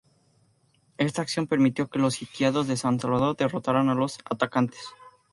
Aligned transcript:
Esta 0.97 1.21
acción 1.21 1.45
permitió 1.45 1.87
que 1.87 1.99
los 1.99 2.15
sitiados 2.15 2.67
de 2.67 2.75
San 2.75 2.99
Salvador 2.99 3.37
derrotaran 3.37 3.87
a 3.89 3.93
los 3.93 4.17
atacantes. 4.25 4.81